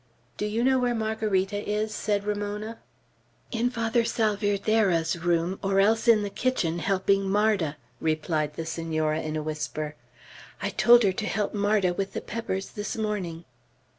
"Do 0.35 0.47
you 0.47 0.63
know 0.63 0.79
where 0.79 0.95
Margarita 0.95 1.63
is?" 1.69 1.93
said 1.93 2.23
Ramona. 2.25 2.79
"In 3.51 3.69
Father 3.69 4.03
Salvierderra's 4.03 5.15
room, 5.19 5.59
or 5.63 5.79
else 5.79 6.07
in 6.07 6.23
the 6.23 6.31
kitchen 6.31 6.79
helping 6.79 7.29
Marda," 7.29 7.77
replied 7.99 8.55
the 8.55 8.65
Senora, 8.65 9.19
in 9.21 9.35
a 9.35 9.43
whisper. 9.43 9.93
"I 10.59 10.71
told 10.71 11.03
her 11.03 11.11
to 11.11 11.25
help 11.27 11.53
Marda 11.53 11.93
with 11.93 12.13
the 12.13 12.21
peppers 12.21 12.71
this 12.71 12.97
morning." 12.97 13.45